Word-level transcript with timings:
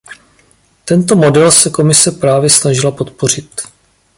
Tento 0.85 1.15
model 1.15 1.51
se 1.51 1.69
Komise 1.71 2.11
právě 2.11 2.49
snažila 2.49 2.91
podpořit. 2.91 3.61